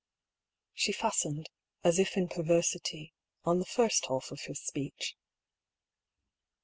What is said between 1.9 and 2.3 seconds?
if in